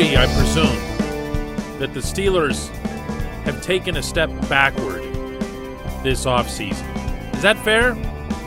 agree, 0.00 0.16
I 0.16 0.26
presume, 0.34 1.78
that 1.78 1.92
the 1.92 2.00
Steelers 2.00 2.68
have 3.44 3.60
taken 3.62 3.96
a 3.96 4.02
step 4.02 4.30
backward 4.48 5.02
this 6.02 6.24
offseason. 6.24 7.34
Is 7.34 7.42
that 7.42 7.58
fair? 7.64 7.94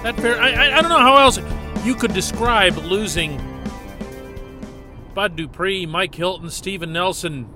That 0.02 0.16
fair? 0.16 0.40
I, 0.40 0.52
I, 0.52 0.78
I 0.78 0.82
don't 0.82 0.90
know 0.90 1.00
how 1.00 1.18
else 1.18 1.40
you 1.84 1.94
could 1.96 2.14
describe 2.14 2.78
losing 2.78 3.40
Bud 5.14 5.36
Dupree, 5.36 5.86
Mike 5.86 6.16
Hilton, 6.16 6.50
Steven 6.50 6.92
Nelson, 6.92 7.48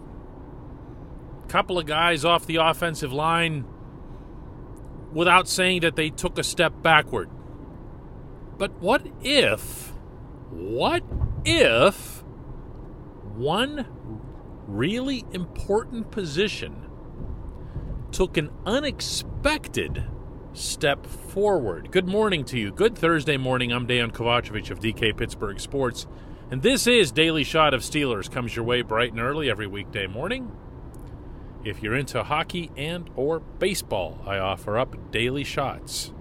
A 1.43 1.47
couple 1.47 1.79
of 1.79 1.87
guys 1.87 2.23
off 2.23 2.45
the 2.45 2.57
offensive 2.57 3.11
line 3.11 3.65
without 5.11 5.47
saying 5.47 5.81
that 5.81 5.95
they 5.95 6.11
took 6.11 6.37
a 6.37 6.43
step 6.43 6.73
backward. 6.83 7.29
But 8.59 8.79
what 8.79 9.07
if, 9.23 9.91
what 10.51 11.03
if 11.45 12.16
one 13.37 13.85
really 14.67 15.23
important 15.31 16.09
position 16.09 16.89
took 18.11 18.35
an 18.35 18.49
unexpected 18.65 20.03
step 20.53 21.05
forward? 21.05 21.91
Good 21.91 22.07
morning 22.07 22.43
to 22.45 22.57
you. 22.57 22.71
Good 22.71 22.97
Thursday 22.97 23.37
morning. 23.37 23.71
I'm 23.71 23.85
Dan 23.85 24.09
Kovacevic 24.09 24.71
of 24.71 24.79
DK 24.79 25.15
Pittsburgh 25.15 25.59
Sports. 25.59 26.07
And 26.49 26.63
this 26.63 26.87
is 26.87 27.11
Daily 27.11 27.43
Shot 27.43 27.75
of 27.75 27.81
Steelers. 27.81 28.31
Comes 28.31 28.55
your 28.55 28.65
way 28.65 28.81
bright 28.81 29.11
and 29.11 29.21
early 29.21 29.51
every 29.51 29.67
weekday 29.67 30.07
morning. 30.07 30.51
If 31.63 31.83
you're 31.83 31.95
into 31.95 32.23
hockey 32.23 32.71
and 32.75 33.07
or 33.15 33.39
baseball, 33.39 34.19
I 34.25 34.39
offer 34.39 34.79
up 34.79 35.11
daily 35.11 35.43
shots 35.43 36.11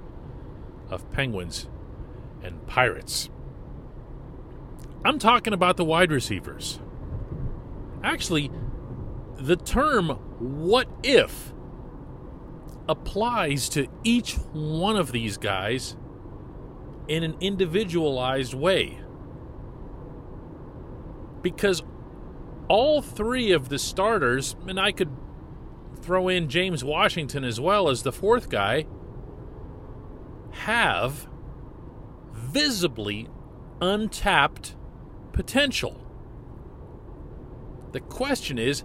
of 0.90 1.10
Penguins 1.12 1.68
and 2.42 2.66
Pirates. 2.66 3.30
I'm 5.02 5.18
talking 5.18 5.52
about 5.54 5.76
the 5.78 5.84
wide 5.84 6.10
receivers. 6.10 6.80
Actually, 8.02 8.50
the 9.36 9.56
term 9.56 10.10
what 10.38 10.88
if 11.02 11.52
applies 12.88 13.68
to 13.70 13.88
each 14.04 14.34
one 14.52 14.96
of 14.96 15.12
these 15.12 15.36
guys 15.36 15.96
in 17.08 17.22
an 17.22 17.36
individualized 17.40 18.54
way. 18.54 19.00
Because 21.42 21.82
all 22.68 23.02
three 23.02 23.52
of 23.52 23.68
the 23.68 23.78
starters, 23.78 24.56
and 24.66 24.78
I 24.78 24.92
could 24.92 25.10
throw 26.00 26.28
in 26.28 26.48
James 26.48 26.84
Washington 26.84 27.44
as 27.44 27.60
well 27.60 27.88
as 27.88 28.02
the 28.02 28.12
fourth 28.12 28.48
guy, 28.48 28.86
have 30.50 31.28
visibly 32.32 33.28
untapped 33.80 34.74
potential. 35.32 36.05
The 37.96 38.00
question 38.00 38.58
is 38.58 38.84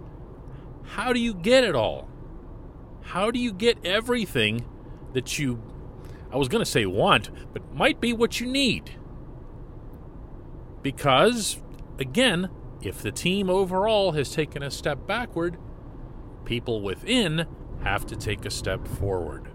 how 0.84 1.12
do 1.12 1.20
you 1.20 1.34
get 1.34 1.64
it 1.64 1.74
all? 1.74 2.08
How 3.02 3.30
do 3.30 3.38
you 3.38 3.52
get 3.52 3.76
everything 3.84 4.64
that 5.12 5.38
you, 5.38 5.62
I 6.32 6.38
was 6.38 6.48
going 6.48 6.64
to 6.64 6.70
say 6.70 6.86
want, 6.86 7.28
but 7.52 7.74
might 7.74 8.00
be 8.00 8.14
what 8.14 8.40
you 8.40 8.46
need? 8.46 8.96
Because, 10.80 11.60
again, 11.98 12.48
if 12.80 13.02
the 13.02 13.12
team 13.12 13.50
overall 13.50 14.12
has 14.12 14.30
taken 14.30 14.62
a 14.62 14.70
step 14.70 15.06
backward, 15.06 15.58
people 16.46 16.80
within 16.80 17.46
have 17.82 18.06
to 18.06 18.16
take 18.16 18.46
a 18.46 18.50
step 18.50 18.88
forward. 18.88 19.48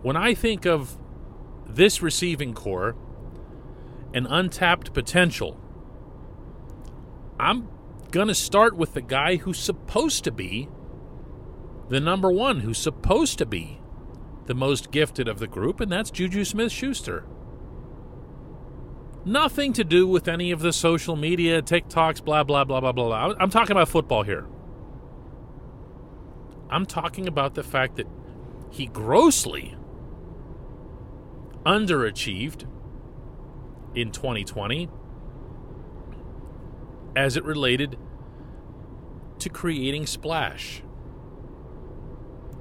When 0.00 0.16
I 0.16 0.32
think 0.32 0.64
of 0.64 0.96
this 1.66 2.00
receiving 2.00 2.54
corps 2.54 2.96
and 4.14 4.26
untapped 4.30 4.94
potential, 4.94 5.60
I'm 7.38 7.68
going 8.10 8.28
to 8.28 8.34
start 8.34 8.76
with 8.76 8.94
the 8.94 9.02
guy 9.02 9.36
who's 9.36 9.58
supposed 9.58 10.24
to 10.24 10.32
be 10.32 10.68
the 11.88 12.00
number 12.00 12.30
one, 12.30 12.60
who's 12.60 12.78
supposed 12.78 13.38
to 13.38 13.46
be 13.46 13.80
the 14.46 14.54
most 14.54 14.90
gifted 14.90 15.28
of 15.28 15.38
the 15.38 15.46
group, 15.46 15.80
and 15.80 15.90
that's 15.90 16.10
Juju 16.10 16.44
Smith 16.44 16.72
Schuster. 16.72 17.24
Nothing 19.24 19.72
to 19.74 19.84
do 19.84 20.06
with 20.06 20.26
any 20.26 20.50
of 20.50 20.60
the 20.60 20.72
social 20.72 21.16
media, 21.16 21.60
TikToks, 21.60 22.24
blah, 22.24 22.44
blah, 22.44 22.64
blah, 22.64 22.80
blah, 22.80 22.92
blah, 22.92 23.04
blah. 23.04 23.34
I'm 23.38 23.50
talking 23.50 23.72
about 23.72 23.88
football 23.88 24.22
here. 24.22 24.46
I'm 26.70 26.86
talking 26.86 27.28
about 27.28 27.54
the 27.54 27.62
fact 27.62 27.96
that 27.96 28.06
he 28.70 28.86
grossly 28.86 29.76
underachieved 31.64 32.66
in 33.94 34.10
2020 34.12 34.88
as 37.18 37.36
it 37.36 37.44
related 37.44 37.98
to 39.40 39.48
creating 39.48 40.06
splash. 40.06 40.84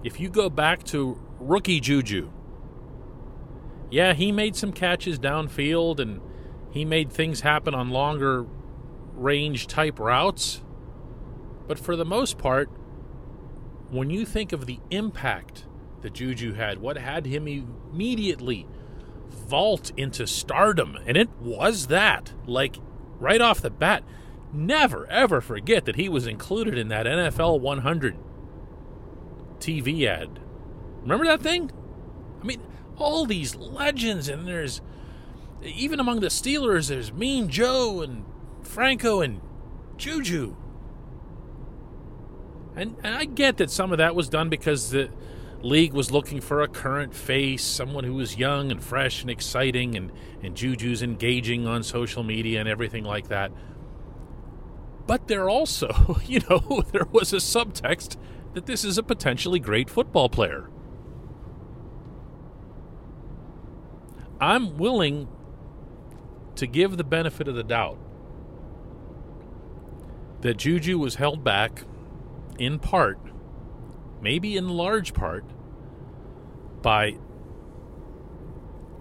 If 0.03 0.19
you 0.19 0.29
go 0.29 0.49
back 0.49 0.83
to 0.85 1.21
rookie 1.39 1.79
Juju, 1.79 2.31
yeah, 3.91 4.13
he 4.13 4.31
made 4.31 4.55
some 4.55 4.73
catches 4.73 5.19
downfield 5.19 5.99
and 5.99 6.21
he 6.71 6.85
made 6.85 7.11
things 7.11 7.41
happen 7.41 7.75
on 7.75 7.91
longer 7.91 8.47
range 9.13 9.67
type 9.67 9.99
routes. 9.99 10.63
But 11.67 11.77
for 11.77 11.95
the 11.95 12.05
most 12.05 12.39
part, 12.39 12.69
when 13.91 14.09
you 14.09 14.25
think 14.25 14.53
of 14.53 14.65
the 14.65 14.79
impact 14.89 15.65
that 16.01 16.13
Juju 16.13 16.53
had, 16.53 16.79
what 16.79 16.97
had 16.97 17.27
him 17.27 17.47
immediately 17.47 18.65
vault 19.29 19.91
into 19.95 20.25
stardom, 20.25 20.97
and 21.05 21.15
it 21.15 21.29
was 21.39 21.87
that, 21.87 22.33
like 22.47 22.77
right 23.19 23.39
off 23.39 23.61
the 23.61 23.69
bat, 23.69 24.03
never 24.53 25.07
ever 25.07 25.41
forget 25.41 25.85
that 25.85 25.95
he 25.95 26.09
was 26.09 26.27
included 26.27 26.77
in 26.77 26.87
that 26.89 27.05
NFL 27.05 27.59
100 27.59 28.17
TV 29.59 30.05
ad. 30.05 30.39
Remember 31.01 31.25
that 31.25 31.41
thing? 31.41 31.71
I 32.41 32.45
mean, 32.45 32.61
all 32.97 33.25
these 33.25 33.55
legends, 33.55 34.29
and 34.29 34.47
there's 34.47 34.81
even 35.63 35.99
among 35.99 36.19
the 36.19 36.27
Steelers, 36.27 36.89
there's 36.89 37.11
Mean 37.11 37.49
Joe 37.49 38.01
and 38.01 38.25
Franco 38.61 39.21
and 39.21 39.41
Juju. 39.97 40.55
And, 42.75 42.95
and 43.03 43.15
I 43.15 43.25
get 43.25 43.57
that 43.57 43.71
some 43.71 43.91
of 43.91 43.97
that 43.97 44.15
was 44.15 44.29
done 44.29 44.49
because 44.49 44.91
the 44.91 45.09
league 45.61 45.93
was 45.93 46.11
looking 46.11 46.41
for 46.41 46.61
a 46.61 46.67
current 46.67 47.15
face, 47.15 47.63
someone 47.63 48.03
who 48.03 48.13
was 48.13 48.37
young 48.37 48.71
and 48.71 48.83
fresh 48.83 49.21
and 49.21 49.31
exciting, 49.31 49.95
and, 49.95 50.11
and 50.43 50.55
Juju's 50.55 51.01
engaging 51.01 51.65
on 51.65 51.81
social 51.81 52.23
media 52.23 52.59
and 52.59 52.69
everything 52.69 53.03
like 53.03 53.29
that. 53.29 53.51
But 55.07 55.27
there 55.27 55.49
also, 55.49 56.19
you 56.25 56.41
know, 56.49 56.83
there 56.91 57.07
was 57.11 57.33
a 57.33 57.37
subtext 57.37 58.17
that 58.53 58.65
this 58.65 58.83
is 58.83 58.97
a 58.97 59.03
potentially 59.03 59.59
great 59.59 59.89
football 59.89 60.29
player. 60.29 60.69
I'm 64.39 64.77
willing 64.77 65.27
to 66.55 66.67
give 66.67 66.97
the 66.97 67.03
benefit 67.03 67.47
of 67.47 67.55
the 67.55 67.63
doubt 67.63 67.97
that 70.41 70.57
Juju 70.57 70.99
was 70.99 71.15
held 71.15 71.43
back 71.43 71.83
in 72.59 72.77
part, 72.79 73.19
maybe 74.21 74.55
in 74.55 74.69
large 74.69 75.13
part, 75.13 75.45
by 76.81 77.17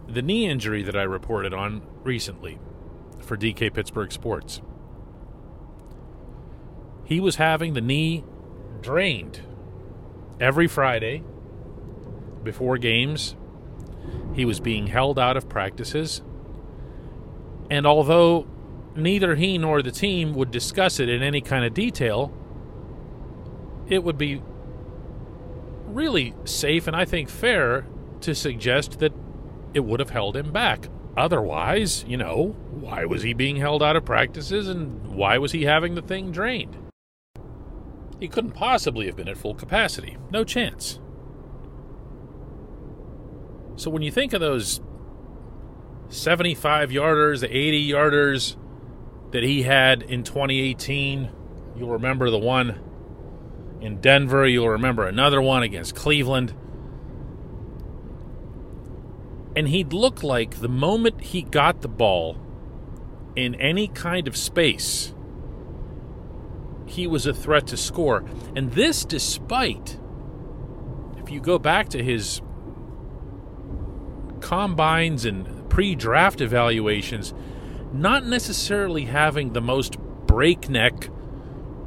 the 0.08 0.22
knee 0.22 0.48
injury 0.48 0.82
that 0.82 0.96
I 0.96 1.02
reported 1.02 1.52
on 1.52 1.82
recently 2.02 2.58
for 3.20 3.36
DK 3.36 3.72
Pittsburgh 3.74 4.12
Sports. 4.12 4.62
He 7.06 7.20
was 7.20 7.36
having 7.36 7.74
the 7.74 7.80
knee 7.80 8.24
drained 8.82 9.40
every 10.40 10.66
Friday 10.66 11.22
before 12.42 12.78
games. 12.78 13.36
He 14.34 14.44
was 14.44 14.58
being 14.58 14.88
held 14.88 15.18
out 15.18 15.36
of 15.36 15.48
practices. 15.48 16.20
And 17.70 17.86
although 17.86 18.46
neither 18.96 19.36
he 19.36 19.56
nor 19.56 19.82
the 19.82 19.92
team 19.92 20.34
would 20.34 20.50
discuss 20.50 20.98
it 20.98 21.08
in 21.08 21.22
any 21.22 21.40
kind 21.40 21.64
of 21.64 21.72
detail, 21.72 22.32
it 23.88 24.02
would 24.02 24.18
be 24.18 24.42
really 25.86 26.34
safe 26.44 26.88
and 26.88 26.96
I 26.96 27.04
think 27.04 27.28
fair 27.28 27.86
to 28.22 28.34
suggest 28.34 28.98
that 28.98 29.12
it 29.74 29.80
would 29.80 30.00
have 30.00 30.10
held 30.10 30.36
him 30.36 30.52
back. 30.52 30.88
Otherwise, 31.16 32.04
you 32.08 32.16
know, 32.16 32.56
why 32.70 33.04
was 33.04 33.22
he 33.22 33.32
being 33.32 33.56
held 33.56 33.82
out 33.82 33.96
of 33.96 34.04
practices 34.04 34.68
and 34.68 35.06
why 35.06 35.38
was 35.38 35.52
he 35.52 35.64
having 35.64 35.94
the 35.94 36.02
thing 36.02 36.32
drained? 36.32 36.76
He 38.20 38.28
couldn't 38.28 38.52
possibly 38.52 39.06
have 39.06 39.16
been 39.16 39.28
at 39.28 39.36
full 39.36 39.54
capacity. 39.54 40.16
No 40.30 40.44
chance. 40.44 41.00
So 43.76 43.90
when 43.90 44.02
you 44.02 44.10
think 44.10 44.32
of 44.32 44.40
those 44.40 44.80
75 46.08 46.90
yarders, 46.90 47.40
the 47.40 47.54
80 47.54 47.90
yarders 47.90 48.56
that 49.32 49.42
he 49.42 49.62
had 49.62 50.02
in 50.02 50.22
2018, 50.22 51.30
you'll 51.76 51.90
remember 51.90 52.30
the 52.30 52.38
one 52.38 52.80
in 53.80 54.00
Denver. 54.00 54.46
You'll 54.46 54.70
remember 54.70 55.06
another 55.06 55.42
one 55.42 55.62
against 55.62 55.94
Cleveland. 55.94 56.54
And 59.54 59.68
he'd 59.68 59.92
look 59.92 60.22
like 60.22 60.60
the 60.60 60.68
moment 60.68 61.20
he 61.20 61.42
got 61.42 61.82
the 61.82 61.88
ball 61.88 62.38
in 63.34 63.54
any 63.56 63.88
kind 63.88 64.26
of 64.28 64.36
space, 64.36 65.14
he 66.86 67.06
was 67.06 67.26
a 67.26 67.34
threat 67.34 67.66
to 67.68 67.76
score. 67.76 68.24
And 68.54 68.72
this 68.72 69.04
despite, 69.04 69.98
if 71.18 71.30
you 71.30 71.40
go 71.40 71.58
back 71.58 71.88
to 71.90 72.02
his 72.02 72.40
combines 74.40 75.24
and 75.24 75.68
pre 75.68 75.94
draft 75.94 76.40
evaluations, 76.40 77.34
not 77.92 78.24
necessarily 78.24 79.04
having 79.04 79.52
the 79.52 79.60
most 79.60 79.98
breakneck, 79.98 81.10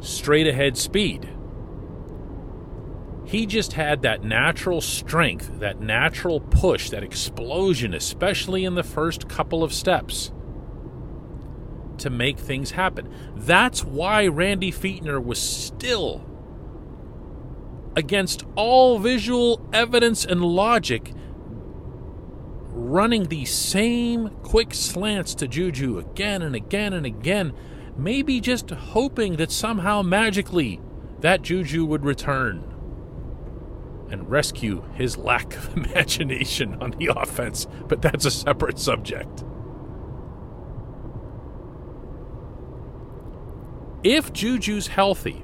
straight 0.02 0.48
ahead 0.48 0.78
speed. 0.78 1.30
He 3.26 3.46
just 3.46 3.74
had 3.74 4.02
that 4.02 4.24
natural 4.24 4.82
strength, 4.82 5.60
that 5.60 5.80
natural 5.80 6.40
push, 6.40 6.90
that 6.90 7.04
explosion, 7.04 7.94
especially 7.94 8.66
in 8.66 8.74
the 8.74 8.84
first 8.84 9.30
couple 9.30 9.64
of 9.64 9.72
steps 9.72 10.32
to 12.00 12.10
make 12.10 12.38
things 12.38 12.72
happen. 12.72 13.14
That's 13.36 13.84
why 13.84 14.28
Randy 14.28 14.72
Fichtner 14.72 15.24
was 15.24 15.40
still, 15.40 16.26
against 17.96 18.44
all 18.56 19.00
visual 19.00 19.68
evidence 19.72 20.26
and 20.26 20.44
logic, 20.44 21.14
running 22.72 23.26
the 23.26 23.46
same 23.46 24.30
quick 24.44 24.74
slants 24.74 25.36
to 25.36 25.48
Juju 25.48 25.98
again 26.00 26.42
and 26.42 26.56
again 26.56 26.94
and 26.94 27.06
again, 27.06 27.54
maybe 27.98 28.40
just 28.40 28.70
hoping 28.70 29.36
that 29.36 29.52
somehow 29.52 30.02
magically 30.02 30.80
that 31.20 31.42
Juju 31.42 31.86
would 31.86 32.06
return 32.06 32.64
and 34.10 34.30
rescue 34.30 34.84
his 34.96 35.18
lack 35.18 35.56
of 35.56 35.78
imagination 35.78 36.76
on 36.82 36.92
the 36.92 37.08
offense. 37.16 37.68
But 37.88 38.02
that's 38.02 38.26
a 38.26 38.32
separate 38.32 38.80
subject. 38.80 39.44
If 44.04 44.32
Juju's 44.32 44.88
healthy, 44.88 45.44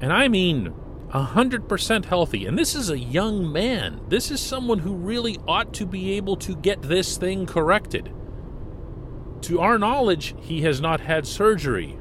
and 0.00 0.12
I 0.12 0.28
mean 0.28 0.72
100% 1.10 2.04
healthy, 2.06 2.46
and 2.46 2.58
this 2.58 2.74
is 2.74 2.88
a 2.88 2.98
young 2.98 3.52
man, 3.52 4.00
this 4.08 4.30
is 4.30 4.40
someone 4.40 4.78
who 4.78 4.94
really 4.94 5.38
ought 5.46 5.74
to 5.74 5.84
be 5.84 6.12
able 6.12 6.36
to 6.36 6.56
get 6.56 6.80
this 6.80 7.18
thing 7.18 7.44
corrected. 7.44 8.10
To 9.42 9.60
our 9.60 9.78
knowledge, 9.78 10.34
he 10.40 10.62
has 10.62 10.80
not 10.80 11.00
had 11.00 11.26
surgery 11.26 11.98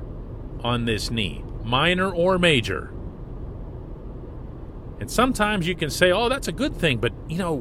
on 0.64 0.86
this 0.86 1.12
knee, 1.12 1.44
minor 1.66 2.10
or 2.10 2.38
major. 2.40 2.94
And 5.02 5.12
sometimes 5.12 5.68
you 5.68 5.76
can 5.76 5.90
say, 5.90 6.12
oh, 6.12 6.30
that's 6.30 6.48
a 6.48 6.54
good 6.54 6.78
thing, 6.78 7.00
but 7.00 7.12
you 7.28 7.38
know, 7.38 7.58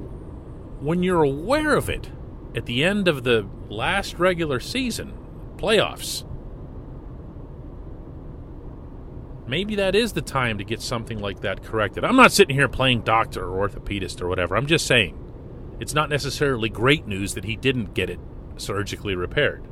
when 0.80 1.02
you're 1.02 1.24
aware 1.24 1.74
of 1.74 1.88
it 1.88 2.10
at 2.54 2.66
the 2.66 2.84
end 2.84 3.08
of 3.08 3.24
the 3.24 3.48
last 3.68 4.18
regular 4.18 4.60
season, 4.60 5.12
playoffs, 5.56 6.24
maybe 9.50 9.74
that 9.74 9.94
is 9.96 10.12
the 10.12 10.22
time 10.22 10.56
to 10.58 10.64
get 10.64 10.80
something 10.80 11.18
like 11.18 11.40
that 11.40 11.62
corrected. 11.62 12.04
I'm 12.04 12.16
not 12.16 12.32
sitting 12.32 12.54
here 12.54 12.68
playing 12.68 13.02
doctor 13.02 13.44
or 13.44 13.68
orthopedist 13.68 14.22
or 14.22 14.28
whatever. 14.28 14.56
I'm 14.56 14.66
just 14.66 14.86
saying 14.86 15.18
it's 15.80 15.92
not 15.92 16.08
necessarily 16.08 16.68
great 16.68 17.06
news 17.06 17.34
that 17.34 17.44
he 17.44 17.56
didn't 17.56 17.92
get 17.92 18.08
it 18.08 18.20
surgically 18.56 19.16
repaired. 19.16 19.66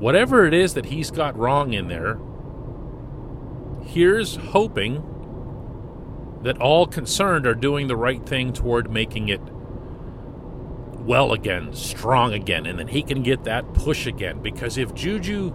Whatever 0.00 0.46
it 0.46 0.54
is 0.54 0.74
that 0.74 0.86
he's 0.86 1.10
got 1.10 1.36
wrong 1.36 1.72
in 1.72 1.88
there, 1.88 2.18
here's 3.86 4.36
hoping 4.36 5.06
that 6.42 6.58
all 6.58 6.86
concerned 6.86 7.46
are 7.46 7.54
doing 7.54 7.86
the 7.86 7.96
right 7.96 8.26
thing 8.26 8.52
toward 8.52 8.90
making 8.90 9.28
it 9.28 9.42
well 11.00 11.32
again, 11.32 11.74
strong 11.74 12.32
again, 12.32 12.66
and 12.66 12.78
then 12.78 12.88
he 12.88 13.02
can 13.02 13.22
get 13.22 13.44
that 13.44 13.74
push 13.74 14.06
again. 14.06 14.40
Because 14.40 14.78
if 14.78 14.94
Juju 14.94 15.52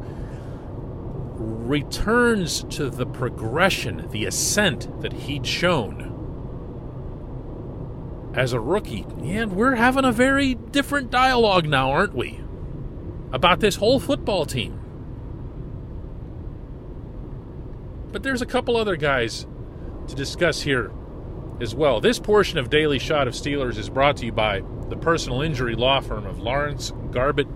returns 1.65 2.63
to 2.69 2.89
the 2.89 3.05
progression, 3.05 4.07
the 4.11 4.25
ascent 4.25 5.01
that 5.01 5.13
he'd 5.13 5.45
shown 5.45 6.11
as 8.35 8.53
a 8.53 8.59
rookie. 8.59 9.05
And 9.23 9.53
we're 9.53 9.75
having 9.75 10.05
a 10.05 10.11
very 10.11 10.55
different 10.55 11.09
dialogue 11.09 11.67
now, 11.67 11.91
aren't 11.91 12.15
we? 12.15 12.39
About 13.31 13.59
this 13.59 13.77
whole 13.77 13.99
football 13.99 14.45
team. 14.45 14.79
But 18.11 18.23
there's 18.23 18.41
a 18.41 18.45
couple 18.45 18.77
other 18.77 18.95
guys 18.95 19.47
to 20.07 20.15
discuss 20.15 20.61
here 20.61 20.91
as 21.59 21.73
well. 21.73 21.99
This 21.99 22.19
portion 22.19 22.57
of 22.57 22.69
Daily 22.69 22.99
Shot 22.99 23.27
of 23.27 23.33
Steelers 23.33 23.77
is 23.77 23.89
brought 23.89 24.17
to 24.17 24.25
you 24.25 24.31
by 24.31 24.61
the 24.89 24.97
personal 24.97 25.41
injury 25.41 25.75
law 25.75 25.99
firm 25.99 26.25
of 26.25 26.39
Lawrence, 26.39 26.93
Garbett, 27.11 27.47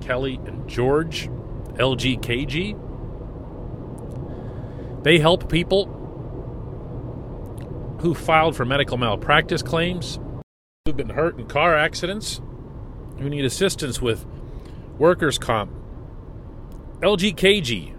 Kelly, 0.00 0.40
and 0.46 0.68
George, 0.68 1.28
LGKG. 1.74 2.83
They 5.04 5.18
help 5.18 5.50
people 5.50 5.84
who 8.00 8.14
filed 8.14 8.56
for 8.56 8.64
medical 8.64 8.96
malpractice 8.96 9.60
claims, 9.62 10.18
who've 10.86 10.96
been 10.96 11.10
hurt 11.10 11.38
in 11.38 11.46
car 11.46 11.76
accidents, 11.76 12.40
who 13.18 13.28
need 13.28 13.44
assistance 13.44 14.00
with 14.00 14.24
workers' 14.96 15.36
comp. 15.36 15.70
LGKG, 17.00 17.94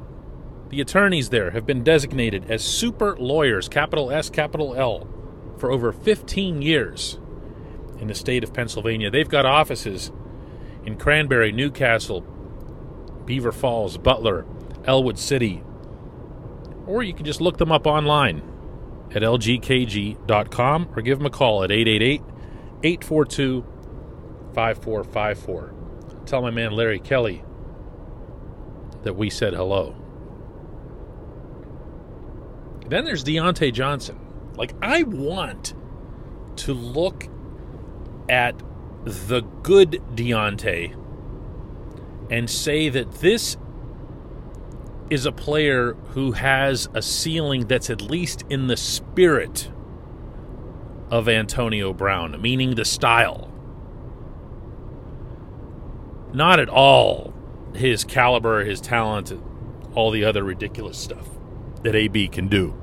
the 0.70 0.82
attorneys 0.82 1.30
there, 1.30 1.52
have 1.52 1.68
been 1.68 1.84
designated 1.84 2.50
as 2.50 2.64
super 2.64 3.16
lawyers, 3.18 3.70
capital 3.70 4.10
S, 4.12 4.32
capital 4.32 4.74
L, 4.74 5.08
for 5.60 5.72
over 5.72 5.92
15 5.92 6.64
years 6.64 7.20
in 8.00 8.08
the 8.08 8.16
state 8.16 8.44
of 8.44 8.52
Pennsylvania. 8.52 9.12
They've 9.12 9.30
got 9.30 9.46
offices 9.46 10.12
in 10.84 10.98
Cranberry, 10.98 11.52
Newcastle, 11.52 12.22
Beaver 13.26 13.52
Falls, 13.52 14.00
Butler, 14.00 14.44
Ellwood 14.86 15.20
City, 15.20 15.62
or 16.88 17.04
you 17.04 17.14
can 17.14 17.26
just 17.26 17.42
look 17.42 17.58
them 17.58 17.72
up 17.72 17.88
online 17.88 18.42
at 19.12 19.22
lgkg.com 19.22 20.90
or 20.96 21.02
give 21.02 21.18
them 21.18 21.26
a 21.26 21.30
call 21.30 21.64
at 21.64 21.72
888 21.72 22.22
842 22.84 23.66
5454. 24.54 25.74
Tell 26.26 26.42
my 26.42 26.52
man 26.52 26.72
Larry 26.72 27.00
Kelly 27.00 27.44
that 29.04 29.16
we 29.16 29.30
said 29.30 29.54
hello. 29.54 29.96
Then 32.88 33.06
there's 33.06 33.24
Diontae 33.24 33.74
Johnson. 33.74 34.20
Like, 34.56 34.74
I 34.82 35.04
want 35.04 35.74
to 36.58 36.74
look 36.74 37.28
at 38.30 38.62
the 39.04 39.42
good 39.62 40.02
Diontae 40.16 40.96
and 42.32 42.50
say 42.50 42.90
that 42.90 43.12
this 43.14 43.58
is 45.10 45.26
a 45.26 45.32
player 45.32 45.94
who 46.10 46.32
has 46.34 46.88
a 46.94 47.02
ceiling 47.02 47.68
that's 47.68 47.90
at 47.90 48.02
least 48.02 48.44
in 48.50 48.68
the 48.68 48.78
spirit 48.78 49.70
of 51.12 51.30
Antonio 51.30 51.94
Brown, 51.94 52.42
meaning 52.42 52.76
the 52.76 52.86
style. 52.86 53.52
Not 56.34 56.60
at 56.60 56.70
all 56.70 57.34
his 57.76 58.04
caliber, 58.04 58.64
his 58.64 58.82
talent, 58.82 59.34
all 59.94 60.12
the 60.12 60.26
other 60.26 60.44
ridiculous 60.44 60.98
stuff 60.98 61.30
that 61.84 61.96
AB 61.96 62.28
can 62.30 62.48
do. 62.48 62.74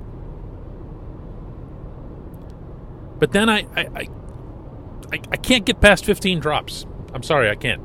But 3.18 3.32
then 3.32 3.48
I, 3.48 3.66
I, 3.76 4.08
I, 5.12 5.20
I 5.30 5.36
can't 5.36 5.64
get 5.64 5.80
past 5.80 6.04
15 6.04 6.40
drops. 6.40 6.86
I'm 7.14 7.22
sorry, 7.22 7.50
I 7.50 7.54
can't 7.54 7.82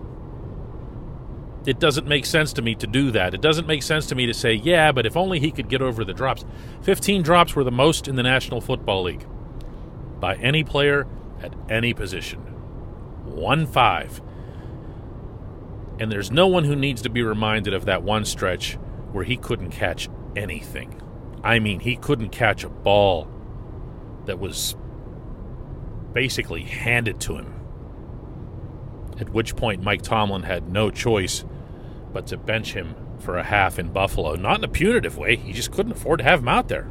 it 1.67 1.79
doesn't 1.79 2.07
make 2.07 2.25
sense 2.25 2.53
to 2.53 2.62
me 2.62 2.75
to 2.75 2.88
do 2.88 3.12
that. 3.12 3.33
It 3.33 3.41
doesn't 3.41 3.67
make 3.67 3.83
sense 3.83 4.05
to 4.07 4.15
me 4.15 4.25
to 4.25 4.33
say, 4.33 4.53
yeah, 4.53 4.93
but 4.93 5.05
if 5.05 5.17
only 5.17 5.41
he 5.41 5.51
could 5.51 5.67
get 5.67 5.81
over 5.81 6.05
the 6.05 6.13
drops. 6.13 6.45
15 6.83 7.21
drops 7.21 7.57
were 7.57 7.65
the 7.65 7.71
most 7.71 8.07
in 8.07 8.15
the 8.15 8.24
National 8.24 8.62
Football 8.62 9.03
League 9.03 9.27
by 10.17 10.36
any 10.36 10.63
player 10.63 11.05
at 11.43 11.53
any 11.69 11.93
position. 11.93 12.39
1 13.25 13.67
5. 13.67 14.21
And 16.00 16.09
there's 16.09 16.31
no 16.31 16.47
one 16.47 16.63
who 16.63 16.75
needs 16.75 17.01
to 17.01 17.09
be 17.09 17.21
reminded 17.21 17.74
of 17.74 17.83
that 17.83 18.01
one 18.01 18.24
stretch 18.24 18.75
where 19.12 19.25
he 19.25 19.36
couldn't 19.36 19.71
catch 19.71 20.07
anything. 20.38 21.01
I 21.43 21.59
mean, 21.59 21.81
he 21.81 21.97
couldn't 21.97 22.29
catch 22.29 22.63
a 22.63 22.69
ball 22.69 23.27
that 24.25 24.39
was 24.39 24.77
basically 26.13 26.63
handed 26.63 27.19
to 27.21 27.36
him. 27.36 27.53
At 29.19 29.31
which 29.31 29.57
point, 29.57 29.83
Mike 29.83 30.01
Tomlin 30.01 30.43
had 30.43 30.69
no 30.69 30.91
choice 30.91 31.43
but 32.17 32.25
to 32.25 32.36
bench 32.36 32.74
him 32.74 32.95
for 33.19 33.38
a 33.38 33.43
half 33.43 33.77
in 33.77 33.93
Buffalo. 33.93 34.33
Not 34.33 34.57
in 34.57 34.63
a 34.63 34.67
punitive 34.67 35.19
way, 35.19 35.36
he 35.36 35.53
just 35.53 35.71
couldn't 35.71 35.91
afford 35.91 36.17
to 36.17 36.24
have 36.24 36.39
him 36.39 36.47
out 36.47 36.67
there. 36.67 36.88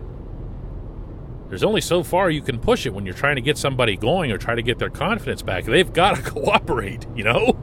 There's 1.49 1.65
only 1.65 1.81
so 1.81 2.05
far 2.05 2.31
you 2.31 2.43
can 2.43 2.61
push 2.61 2.87
it 2.87 2.95
when 2.95 3.05
you're 3.05 3.13
trying 3.13 3.35
to 3.35 3.43
get 3.43 3.59
somebody 3.59 3.97
going 3.97 4.31
or 4.31 4.39
try 4.39 4.55
to 4.55 4.63
get 4.63 4.79
their 4.79 4.89
confidence 4.89 5.43
back. 5.43 5.65
They've 5.65 5.93
got 5.93 6.15
to 6.15 6.23
cooperate, 6.31 7.09
you 7.17 7.25
know? 7.25 7.59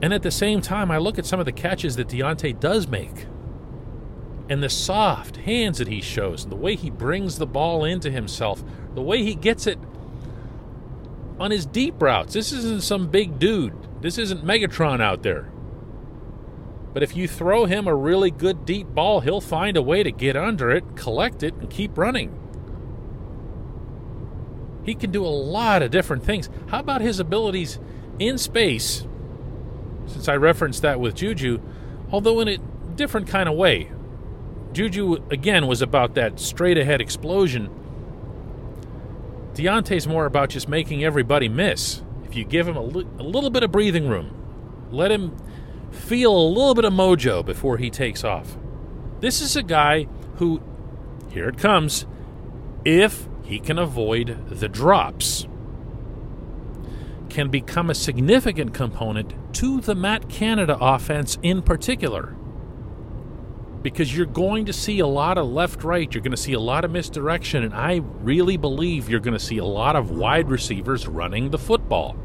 And 0.00 0.14
at 0.14 0.22
the 0.22 0.30
same 0.30 0.60
time, 0.60 0.92
I 0.92 0.98
look 0.98 1.18
at 1.18 1.26
some 1.26 1.40
of 1.40 1.46
the 1.46 1.50
catches 1.50 1.96
that 1.96 2.06
Diontae 2.06 2.60
does 2.60 2.86
make. 2.86 3.26
And 4.48 4.62
the 4.62 4.70
soft 4.70 5.38
hands 5.38 5.78
that 5.78 5.88
he 5.88 6.00
shows, 6.00 6.44
and 6.44 6.52
the 6.52 6.56
way 6.56 6.76
he 6.76 6.90
brings 6.90 7.38
the 7.38 7.46
ball 7.46 7.84
into 7.84 8.08
himself, 8.12 8.62
the 8.94 9.02
way 9.02 9.24
he 9.24 9.34
gets 9.34 9.66
it 9.66 9.80
on 11.40 11.50
his 11.50 11.66
deep 11.66 12.00
routes. 12.00 12.34
This 12.34 12.52
isn't 12.52 12.84
some 12.84 13.08
big 13.08 13.40
dude 13.40 13.85
This 14.00 14.18
isn't 14.18 14.44
Megatron 14.44 15.00
out 15.00 15.22
there. 15.22 15.50
But 16.92 17.02
if 17.02 17.14
you 17.14 17.28
throw 17.28 17.66
him 17.66 17.86
a 17.86 17.94
really 17.94 18.30
good 18.30 18.64
deep 18.64 18.88
ball, 18.88 19.20
he'll 19.20 19.40
find 19.40 19.76
a 19.76 19.82
way 19.82 20.02
to 20.02 20.10
get 20.10 20.36
under 20.36 20.70
it, 20.70 20.96
collect 20.96 21.42
it, 21.42 21.54
and 21.54 21.68
keep 21.68 21.98
running. 21.98 22.34
He 24.84 24.94
can 24.94 25.10
do 25.10 25.24
a 25.24 25.28
lot 25.28 25.82
of 25.82 25.90
different 25.90 26.24
things. 26.24 26.48
How 26.68 26.78
about 26.78 27.00
his 27.00 27.20
abilities 27.20 27.78
in 28.18 28.38
space? 28.38 29.06
Since 30.06 30.28
I 30.28 30.36
referenced 30.36 30.82
that 30.82 31.00
with 31.00 31.16
Juju, 31.16 31.60
although 32.10 32.40
in 32.40 32.48
a 32.48 32.58
different 32.94 33.28
kind 33.28 33.48
of 33.48 33.56
way. 33.56 33.90
Juju, 34.72 35.24
again, 35.30 35.66
was 35.66 35.82
about 35.82 36.14
that 36.14 36.38
straight 36.38 36.78
ahead 36.78 37.00
explosion. 37.00 37.68
Diontae's 39.54 40.06
more 40.06 40.26
about 40.26 40.50
just 40.50 40.68
making 40.68 41.02
everybody 41.02 41.48
miss. 41.48 42.02
If 42.28 42.34
you 42.34 42.44
give 42.44 42.66
him 42.66 42.76
a, 42.76 42.82
li- 42.82 43.06
a 43.18 43.22
little 43.22 43.50
bit 43.50 43.62
of 43.62 43.70
breathing 43.70 44.08
room, 44.08 44.32
let 44.90 45.12
him 45.12 45.36
feel 45.92 46.36
a 46.36 46.48
little 46.48 46.74
bit 46.74 46.84
of 46.84 46.92
mojo 46.92 47.44
before 47.44 47.76
he 47.76 47.88
takes 47.88 48.24
off. 48.24 48.56
This 49.20 49.40
is 49.40 49.54
a 49.54 49.62
guy 49.62 50.08
who, 50.36 50.60
here 51.30 51.48
it 51.48 51.56
comes, 51.56 52.04
if 52.84 53.28
he 53.44 53.60
can 53.60 53.78
avoid 53.78 54.48
the 54.48 54.68
drops, 54.68 55.46
can 57.28 57.48
become 57.48 57.90
a 57.90 57.94
significant 57.94 58.74
component 58.74 59.34
to 59.54 59.80
the 59.80 59.94
Matt 59.94 60.28
Canada 60.28 60.76
offense 60.80 61.38
in 61.42 61.62
particular. 61.62 62.34
Because 63.86 64.16
you're 64.16 64.26
going 64.26 64.66
to 64.66 64.72
see 64.72 64.98
a 64.98 65.06
lot 65.06 65.38
of 65.38 65.46
left 65.46 65.84
right, 65.84 66.12
you're 66.12 66.20
going 66.20 66.32
to 66.32 66.36
see 66.36 66.54
a 66.54 66.58
lot 66.58 66.84
of 66.84 66.90
misdirection, 66.90 67.62
and 67.62 67.72
I 67.72 68.00
really 68.20 68.56
believe 68.56 69.08
you're 69.08 69.20
going 69.20 69.38
to 69.38 69.38
see 69.38 69.58
a 69.58 69.64
lot 69.64 69.94
of 69.94 70.10
wide 70.10 70.48
receivers 70.48 71.06
running 71.06 71.50
the 71.50 71.58
football. 71.58 72.16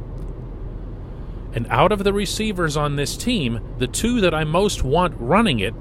And 1.54 1.68
out 1.70 1.92
of 1.92 2.04
the 2.04 2.14
receivers 2.14 2.76
on 2.76 2.96
this 2.96 3.16
team, 3.16 3.60
the 3.78 3.86
two 3.86 4.22
that 4.22 4.34
I 4.34 4.44
most 4.44 4.84
want 4.84 5.14
running 5.20 5.60
it, 5.60 5.76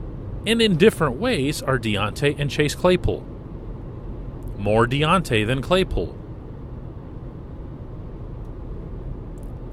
and 0.46 0.60
in 0.60 0.76
different 0.76 1.16
ways, 1.16 1.62
are 1.62 1.78
Diontae 1.78 2.38
and 2.38 2.50
Chase 2.50 2.74
Claypool. 2.74 3.22
More 4.58 4.86
Diontae 4.86 5.46
than 5.46 5.62
Claypool. 5.62 6.14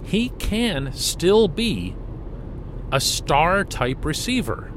He 0.06 0.30
can 0.40 0.94
still 0.94 1.50
be 1.50 1.98
a 2.94 3.02
star 3.02 3.66
type 3.66 4.06
receiver 4.06 4.72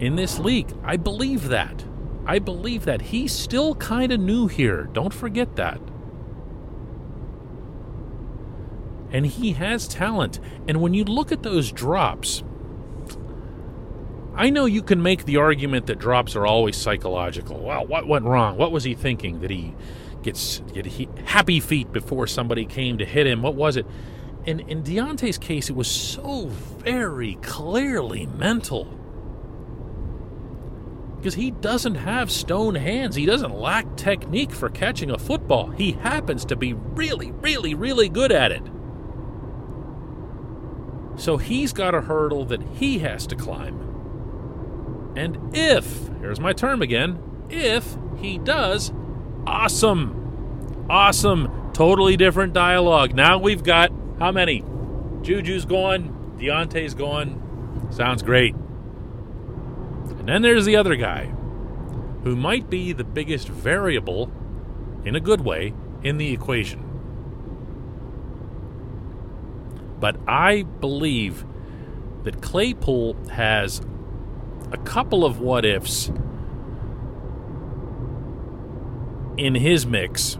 in 0.00 0.16
this 0.16 0.38
league. 0.38 0.72
I 0.84 0.96
believe 0.96 1.48
that. 1.48 1.84
I 2.26 2.38
believe 2.38 2.84
that. 2.84 3.02
He's 3.02 3.32
still 3.32 3.74
kind 3.76 4.12
of 4.12 4.20
new 4.20 4.48
here. 4.48 4.88
Don't 4.92 5.14
forget 5.14 5.56
that. 5.56 5.80
and 9.10 9.26
he 9.26 9.52
has 9.52 9.88
talent. 9.88 10.40
And 10.68 10.80
when 10.80 10.94
you 10.94 11.04
look 11.04 11.32
at 11.32 11.42
those 11.42 11.72
drops, 11.72 12.42
I 14.34 14.50
know 14.50 14.66
you 14.66 14.82
can 14.82 15.02
make 15.02 15.24
the 15.24 15.38
argument 15.38 15.86
that 15.86 15.98
drops 15.98 16.36
are 16.36 16.46
always 16.46 16.76
psychological. 16.76 17.58
Well, 17.60 17.86
what 17.86 18.06
went 18.06 18.26
wrong? 18.26 18.58
What 18.58 18.72
was 18.72 18.84
he 18.84 18.94
thinking? 18.94 19.40
That 19.40 19.50
he 19.50 19.74
gets 20.22 20.60
get 20.72 20.86
he, 20.86 21.08
happy 21.24 21.60
feet 21.60 21.92
before 21.92 22.26
somebody 22.26 22.66
came 22.66 22.98
to 22.98 23.04
hit 23.06 23.26
him? 23.26 23.42
What 23.42 23.54
was 23.54 23.76
it? 23.76 23.86
In 24.44 24.60
in 24.60 24.82
Diontae's 24.82 25.38
case, 25.38 25.70
it 25.70 25.76
was 25.76 25.88
so 25.90 26.46
very 26.48 27.36
clearly 27.36 28.26
mental. 28.26 28.92
Because 31.26 31.42
he 31.42 31.50
doesn't 31.50 31.96
have 31.96 32.30
stone 32.30 32.76
hands. 32.76 33.16
He 33.16 33.26
doesn't 33.26 33.52
lack 33.52 33.96
technique 33.96 34.52
for 34.52 34.68
catching 34.68 35.10
a 35.10 35.18
football. 35.18 35.70
He 35.70 35.90
happens 35.90 36.44
to 36.44 36.54
be 36.54 36.72
really, 36.72 37.32
really, 37.32 37.74
really 37.74 38.08
good 38.08 38.30
at 38.30 38.52
it. 38.52 38.62
So 41.16 41.36
he's 41.36 41.72
got 41.72 41.96
a 41.96 42.02
hurdle 42.02 42.44
that 42.44 42.62
he 42.62 43.00
has 43.00 43.26
to 43.26 43.34
climb. 43.34 45.12
And 45.16 45.50
if, 45.52 46.06
here's 46.20 46.38
my 46.38 46.52
term 46.52 46.80
again, 46.80 47.18
if 47.50 47.96
he 48.18 48.38
does, 48.38 48.92
awesome. 49.48 50.86
Awesome. 50.88 51.72
Totally 51.72 52.16
different 52.16 52.52
dialogue. 52.52 53.16
Now 53.16 53.38
we've 53.38 53.64
got 53.64 53.90
how 54.20 54.30
many? 54.30 54.60
Juju's 55.22 55.64
gone, 55.64 56.06
going, 56.06 56.38
Diontae's 56.38 56.94
going. 56.94 57.88
Sounds 57.90 58.22
great. 58.22 58.54
And 60.26 60.34
then 60.34 60.42
there's 60.42 60.64
the 60.64 60.74
other 60.74 60.96
guy, 60.96 61.26
who 62.24 62.34
might 62.34 62.68
be 62.68 62.92
the 62.92 63.04
biggest 63.04 63.48
variable, 63.48 64.32
in 65.04 65.14
a 65.14 65.20
good 65.20 65.42
way, 65.42 65.72
in 66.02 66.18
the 66.18 66.32
equation. 66.32 66.82
But 70.00 70.16
I 70.26 70.64
believe 70.64 71.44
that 72.24 72.42
Claypool 72.42 73.16
has 73.30 73.80
a 74.72 74.78
couple 74.78 75.24
of 75.24 75.38
what 75.38 75.64
ifs 75.64 76.08
in 79.38 79.54
his 79.54 79.86
mix, 79.86 80.38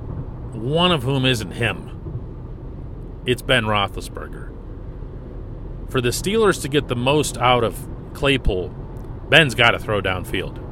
one 0.50 0.90
of 0.90 1.05
whom 1.05 1.25
isn't 1.25 1.52
him. 1.52 3.23
It's 3.25 3.40
Ben 3.40 3.66
Roethlisberger. 3.66 4.50
For 5.88 6.00
the 6.00 6.09
Steelers 6.09 6.61
to 6.62 6.69
get 6.69 6.88
the 6.88 6.97
most 6.97 7.38
out 7.38 7.62
of 7.62 7.87
Claypool, 8.14 8.75
Ben's 9.28 9.54
got 9.54 9.73
to 9.73 9.78
throw 9.78 10.00
downfield. 10.00 10.62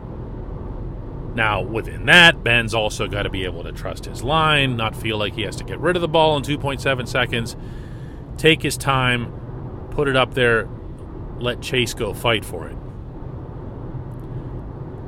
Now, 1.34 1.62
within 1.62 2.06
that, 2.06 2.44
Ben's 2.44 2.74
also 2.74 3.08
got 3.08 3.24
to 3.24 3.30
be 3.30 3.44
able 3.44 3.64
to 3.64 3.72
trust 3.72 4.04
his 4.04 4.22
line, 4.22 4.76
not 4.76 4.94
feel 4.94 5.18
like 5.18 5.34
he 5.34 5.42
has 5.42 5.56
to 5.56 5.64
get 5.64 5.80
rid 5.80 5.96
of 5.96 6.02
the 6.02 6.08
ball 6.08 6.36
in 6.36 6.42
2.7 6.44 7.08
seconds 7.08 7.56
take 8.36 8.62
his 8.62 8.76
time, 8.76 9.32
put 9.90 10.08
it 10.08 10.16
up 10.16 10.34
there, 10.34 10.68
let 11.38 11.60
Chase 11.60 11.94
go 11.94 12.12
fight 12.14 12.44
for 12.44 12.68
it. 12.68 12.74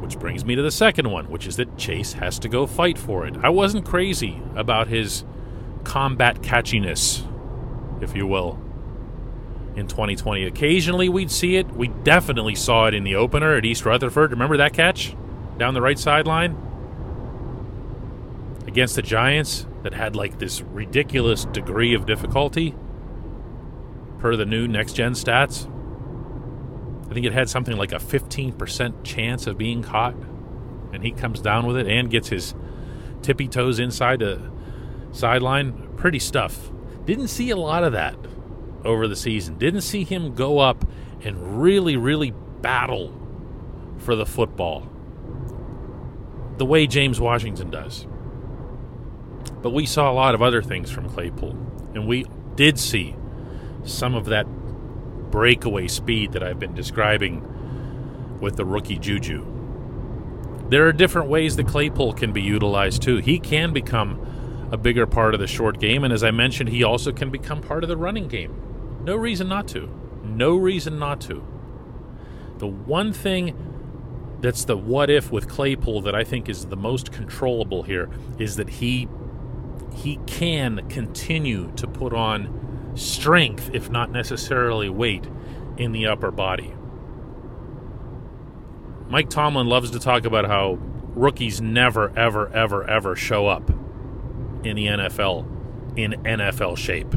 Which 0.01 0.19
brings 0.19 0.45
me 0.45 0.55
to 0.55 0.63
the 0.63 0.71
second 0.71 1.11
one, 1.11 1.29
which 1.29 1.47
is 1.47 1.57
that 1.57 1.77
Chase 1.77 2.13
has 2.15 2.39
to 2.41 2.49
go 2.49 2.67
fight 2.67 2.99
for 2.99 3.27
it. 3.27 3.37
I 3.43 3.49
wasn't 3.49 3.85
crazy 3.85 4.41
about 4.55 4.89
his 4.89 5.25
combat 5.85 6.43
catchiness, 6.43 7.25
if 8.03 8.15
you 8.15 8.27
will, 8.27 8.61
in 9.77 9.87
2020. 9.87 10.45
Occasionally 10.45 11.09
we'd 11.09 11.31
see 11.31 11.57
it. 11.57 11.71
We 11.73 11.89
definitely 11.89 12.55
saw 12.55 12.87
it 12.87 12.95
in 12.95 13.05
the 13.05 13.15
opener 13.15 13.55
at 13.55 13.65
East 13.65 13.85
Rutherford. 13.85 14.31
Remember 14.33 14.57
that 14.57 14.73
catch 14.73 15.15
down 15.59 15.75
the 15.75 15.83
right 15.83 15.99
sideline? 15.99 16.57
Against 18.67 18.97
the 18.97 19.03
Giants 19.03 19.67
that 19.85 19.95
had 19.95 20.17
like 20.17 20.39
this 20.39 20.63
ridiculous 20.63 21.45
degree 21.45 21.95
of 21.95 22.07
difficulty? 22.07 22.75
per 24.19 24.37
the 24.37 24.47
new 24.47 24.67
next 24.67 24.95
gen 24.95 25.13
stats. 25.13 25.71
I 27.09 27.15
think 27.15 27.27
it 27.27 27.33
had 27.33 27.49
something 27.49 27.77
like 27.77 27.93
a 27.93 27.97
15% 27.97 29.05
chance 29.05 29.47
of 29.47 29.57
being 29.57 29.83
caught. 29.83 30.15
And 30.93 31.03
he 31.03 31.13
comes 31.13 31.41
down 31.41 31.67
with 31.67 31.77
it 31.77 31.87
and 31.87 32.11
gets 32.11 32.29
his 32.29 32.55
tippy 33.23 33.49
toes 33.49 33.79
inside 33.79 34.21
the 34.21 34.51
sideline. 35.13 35.91
Pretty 35.97 36.19
stuff. 36.19 36.71
Didn't 37.05 37.29
see 37.29 37.51
a 37.51 37.57
lot 37.57 37.85
of 37.85 37.93
that 37.93 38.17
over 38.87 39.07
the 39.07 39.17
season. 39.17 39.59
Didn't 39.59 39.83
see 39.83 40.05
him 40.05 40.35
go 40.35 40.59
up 40.59 40.87
and 41.23 41.61
really, 41.61 41.97
really 41.97 42.33
battle 42.61 43.13
for 43.99 44.15
the 44.15 44.27
football 44.27 44.89
the 46.57 46.65
way 46.65 46.87
James 46.87 47.21
Washington 47.21 47.71
does. 47.71 48.07
But 49.63 49.71
we 49.71 49.87
saw 49.87 50.11
a 50.11 50.15
lot 50.15 50.35
of 50.35 50.43
other 50.43 50.63
things 50.63 50.91
from 50.91 51.09
Claypool. 51.09 51.51
And 51.95 52.07
we 52.07 52.25
did 52.55 52.79
see 52.79 53.15
some 53.85 54.15
of 54.15 54.27
that 54.27 54.47
breakaway 55.31 55.89
speed 55.89 56.33
that 56.33 56.43
I've 56.43 56.59
been 56.59 56.75
describing 56.75 58.39
with 58.41 58.57
the 58.57 58.65
rookie 58.65 58.99
Juju. 58.99 59.45
There 60.69 60.87
are 60.87 60.93
different 60.93 61.29
ways 61.29 61.57
that 61.57 61.67
Claypool 61.67 62.15
can 62.15 62.33
be 62.33 62.43
utilized 62.43 63.03
too. 63.03 63.19
He 63.19 63.39
can 63.39 63.73
become 63.73 64.69
a 64.73 64.77
bigger 64.77 65.07
part 65.07 65.35
of 65.35 65.41
the 65.41 65.47
short 65.47 65.79
game, 65.79 66.03
and 66.05 66.13
as 66.13 66.25
I 66.25 66.33
mentioned, 66.33 66.71
he 66.71 66.83
also 66.83 67.13
can 67.13 67.31
become 67.31 67.61
part 67.61 67.85
of 67.85 67.89
the 67.89 67.97
running 67.97 68.27
game. 68.27 68.66
No 69.07 69.15
reason 69.15 69.49
not 69.49 69.69
to. 69.69 69.89
No 70.25 70.57
reason 70.57 70.99
not 70.99 71.21
to. 71.23 71.47
The 72.59 72.67
one 72.67 73.13
thing 73.13 73.55
that's 74.41 74.65
the 74.65 74.77
what 74.77 75.11
if 75.11 75.31
with 75.31 75.49
Claypool 75.49 76.01
that 76.03 76.15
I 76.15 76.25
think 76.25 76.49
is 76.49 76.67
the 76.67 76.77
most 76.77 77.13
controllable 77.13 77.85
here 77.85 78.11
is 78.39 78.57
that 78.57 78.69
he 78.69 79.09
he 79.95 80.17
can 80.27 80.89
continue 80.89 81.71
to 81.77 81.87
put 81.87 82.13
on 82.13 82.93
strength, 82.97 83.71
if 83.73 83.89
not 83.91 84.11
necessarily 84.11 84.89
weight, 84.89 85.29
in 85.77 85.93
the 85.93 86.07
upper 86.07 86.33
body. 86.33 86.75
Mike 89.09 89.31
Tomlin 89.31 89.69
loves 89.69 89.93
to 89.93 90.01
talk 90.01 90.25
about 90.25 90.47
how 90.47 90.79
rookies 91.15 91.61
never, 91.61 92.13
ever, 92.19 92.53
ever, 92.53 92.83
ever 92.91 93.15
show 93.15 93.47
up 93.47 93.71
in 94.65 94.75
the 94.75 94.87
NFL 94.87 95.47
in 95.97 96.13
NFL 96.25 96.77
shape. 96.77 97.15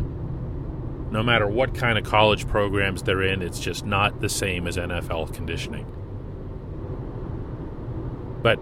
No 1.12 1.24
matter 1.24 1.48
what 1.48 1.74
kind 1.74 1.98
of 1.98 2.04
college 2.04 2.48
programs 2.48 3.04
they're 3.04 3.24
in, 3.24 3.42
it's 3.42 3.60
just 3.60 3.86
not 3.86 4.22
the 4.22 4.30
same 4.30 4.68
as 4.68 4.78
NFL 4.78 5.34
conditioning. 5.34 5.86
But 8.44 8.60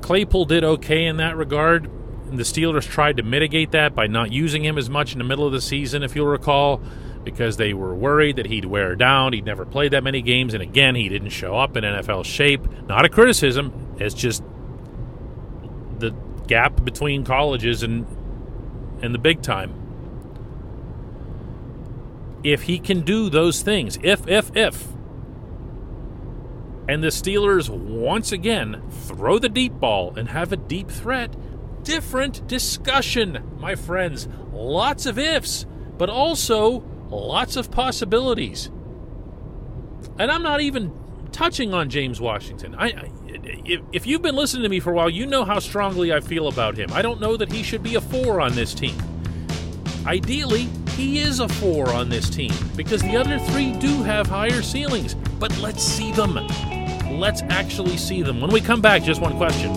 Claypool 0.00 0.46
did 0.46 0.64
okay 0.64 1.04
in 1.04 1.18
that 1.18 1.36
regard. 1.36 1.90
the 2.30 2.44
Steelers 2.44 2.88
tried 2.88 3.18
to 3.18 3.22
mitigate 3.22 3.72
that 3.72 3.94
by 3.94 4.06
not 4.06 4.32
using 4.32 4.64
him 4.64 4.78
as 4.78 4.88
much 4.88 5.12
in 5.12 5.18
the 5.18 5.24
middle 5.24 5.46
of 5.46 5.52
the 5.52 5.60
season, 5.60 6.02
if 6.02 6.16
you'll 6.16 6.26
recall, 6.26 6.80
because 7.24 7.58
they 7.58 7.74
were 7.74 7.94
worried 7.94 8.36
that 8.36 8.46
he'd 8.46 8.64
wear 8.64 8.96
down. 8.96 9.34
He'd 9.34 9.44
never 9.44 9.66
played 9.66 9.92
that 9.92 10.02
many 10.02 10.22
games, 10.22 10.54
and 10.54 10.62
again, 10.62 10.94
he 10.94 11.10
didn't 11.10 11.28
show 11.28 11.56
up 11.56 11.76
in 11.76 11.84
NFL 11.84 12.24
shape. 12.24 12.66
Not 12.88 13.04
a 13.04 13.10
criticism, 13.10 13.94
it's 13.98 14.14
just 14.14 14.42
the 15.98 16.14
gap 16.48 16.84
between 16.84 17.24
colleges 17.24 17.82
and 17.82 18.06
and 19.02 19.14
the 19.14 19.18
big 19.18 19.42
time. 19.42 19.81
If 22.44 22.62
he 22.62 22.78
can 22.78 23.00
do 23.00 23.30
those 23.30 23.62
things, 23.62 23.98
if 24.02 24.26
if 24.26 24.54
if 24.56 24.86
and 26.88 27.02
the 27.02 27.08
Steelers 27.08 27.68
once 27.70 28.32
again 28.32 28.82
throw 28.90 29.38
the 29.38 29.48
deep 29.48 29.74
ball 29.74 30.12
and 30.16 30.28
have 30.28 30.52
a 30.52 30.56
deep 30.56 30.90
threat, 30.90 31.34
different 31.84 32.46
discussion, 32.46 33.56
my 33.58 33.74
friends. 33.74 34.28
Lots 34.52 35.06
of 35.06 35.18
ifs, 35.18 35.64
but 35.96 36.10
also 36.10 36.80
lots 37.08 37.56
of 37.56 37.70
possibilities. 37.70 38.70
And 40.18 40.30
I'm 40.30 40.42
not 40.42 40.60
even 40.60 40.92
touching 41.30 41.72
on 41.72 41.88
James 41.88 42.20
Washington. 42.20 42.74
I, 42.74 42.86
I 42.86 43.10
if, 43.64 43.80
if 43.92 44.06
you've 44.06 44.22
been 44.22 44.36
listening 44.36 44.64
to 44.64 44.68
me 44.68 44.80
for 44.80 44.90
a 44.90 44.94
while, 44.94 45.08
you 45.08 45.26
know 45.26 45.44
how 45.44 45.60
strongly 45.60 46.12
I 46.12 46.20
feel 46.20 46.48
about 46.48 46.76
him. 46.76 46.92
I 46.92 47.00
don't 47.00 47.20
know 47.20 47.36
that 47.36 47.50
he 47.50 47.62
should 47.62 47.82
be 47.82 47.94
a 47.94 48.00
four 48.00 48.40
on 48.40 48.54
this 48.54 48.74
team. 48.74 48.96
Ideally, 50.04 50.68
he 50.96 51.18
is 51.18 51.40
a 51.40 51.48
four 51.48 51.90
on 51.90 52.08
this 52.08 52.28
team 52.28 52.52
because 52.76 53.02
the 53.02 53.16
other 53.16 53.38
three 53.38 53.72
do 53.72 54.02
have 54.02 54.26
higher 54.26 54.62
ceilings. 54.62 55.14
But 55.38 55.56
let's 55.58 55.82
see 55.82 56.12
them. 56.12 56.34
Let's 57.18 57.42
actually 57.42 57.96
see 57.96 58.22
them. 58.22 58.40
When 58.40 58.50
we 58.50 58.60
come 58.60 58.80
back, 58.80 59.02
just 59.02 59.20
one 59.20 59.36
question. 59.36 59.72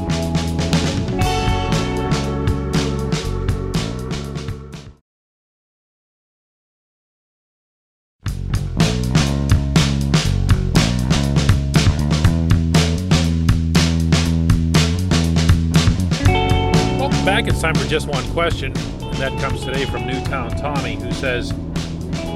back. 17.26 17.48
It's 17.48 17.62
time 17.62 17.74
for 17.76 17.88
just 17.88 18.08
one 18.08 18.24
question, 18.32 18.72
that 19.18 19.40
comes 19.40 19.64
today 19.64 19.86
from 19.86 20.06
Newtown 20.06 20.52
Tommy, 20.58 20.96
who 20.96 21.12
says, 21.14 21.50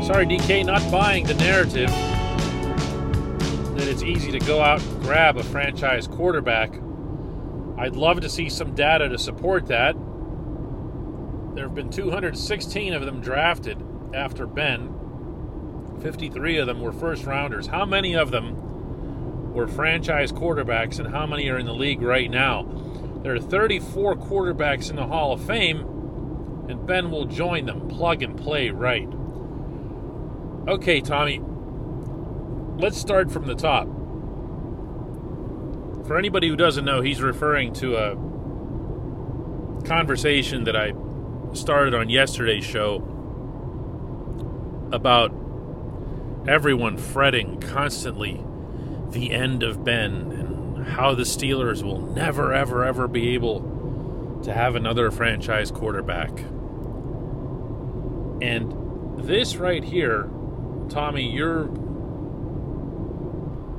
Sorry, 0.05 0.25
DK, 0.25 0.65
not 0.65 0.89
buying 0.91 1.25
the 1.25 1.33
narrative 1.35 1.89
that 3.75 3.87
it's 3.87 4.01
easy 4.01 4.31
to 4.31 4.39
go 4.39 4.61
out 4.61 4.81
and 4.81 5.01
grab 5.01 5.37
a 5.37 5.43
franchise 5.43 6.07
quarterback. 6.07 6.73
I'd 7.77 7.95
love 7.95 8.21
to 8.21 8.29
see 8.29 8.49
some 8.49 8.75
data 8.75 9.09
to 9.09 9.17
support 9.17 9.67
that. 9.67 9.95
There 11.53 11.65
have 11.65 11.75
been 11.75 11.89
216 11.89 12.93
of 12.93 13.05
them 13.05 13.19
drafted 13.19 13.83
after 14.13 14.47
Ben. 14.47 14.95
53 16.01 16.57
of 16.57 16.67
them 16.67 16.81
were 16.81 16.93
first 16.93 17.25
rounders. 17.25 17.67
How 17.67 17.85
many 17.85 18.15
of 18.15 18.31
them 18.31 19.53
were 19.53 19.67
franchise 19.67 20.31
quarterbacks, 20.31 20.99
and 20.99 21.13
how 21.13 21.25
many 21.25 21.49
are 21.49 21.57
in 21.57 21.65
the 21.65 21.73
league 21.73 22.01
right 22.01 22.31
now? 22.31 22.63
There 23.21 23.35
are 23.35 23.39
34 23.39 24.15
quarterbacks 24.15 24.89
in 24.89 24.95
the 24.95 25.07
Hall 25.07 25.33
of 25.33 25.45
Fame, 25.45 25.98
and 26.69 26.85
Ben 26.85 27.09
will 27.09 27.25
join 27.25 27.65
them. 27.65 27.87
Plug 27.87 28.21
and 28.21 28.37
play 28.37 28.69
right. 28.69 29.09
Okay, 30.67 31.01
Tommy, 31.01 31.41
let's 32.77 32.97
start 32.97 33.31
from 33.31 33.47
the 33.47 33.55
top. 33.55 33.87
For 36.05 36.15
anybody 36.17 36.47
who 36.47 36.55
doesn't 36.55 36.85
know, 36.85 37.01
he's 37.01 37.21
referring 37.21 37.73
to 37.73 37.97
a 37.97 38.15
conversation 39.85 40.63
that 40.65 40.75
I 40.75 40.93
started 41.53 41.95
on 41.95 42.09
yesterday's 42.09 42.63
show 42.63 42.97
about 44.91 45.31
everyone 46.47 46.97
fretting 46.97 47.59
constantly 47.59 48.43
the 49.09 49.31
end 49.31 49.63
of 49.63 49.83
Ben 49.83 50.31
and 50.31 50.85
how 50.85 51.15
the 51.15 51.23
Steelers 51.23 51.81
will 51.81 51.99
never, 51.99 52.53
ever, 52.53 52.83
ever 52.83 53.07
be 53.07 53.33
able 53.33 54.39
to 54.43 54.53
have 54.53 54.75
another 54.75 55.09
franchise 55.09 55.71
quarterback. 55.71 56.31
And 58.41 59.19
this 59.25 59.57
right 59.57 59.83
here, 59.83 60.29
Tommy, 60.89 61.29
your 61.29 61.69